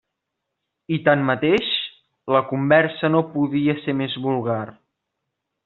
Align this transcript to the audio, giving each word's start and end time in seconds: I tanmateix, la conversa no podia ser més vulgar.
I 0.95 0.97
tanmateix, 1.07 1.67
la 2.37 2.41
conversa 2.53 3.13
no 3.17 3.23
podia 3.37 3.77
ser 3.85 3.97
més 4.03 4.17
vulgar. 4.27 4.61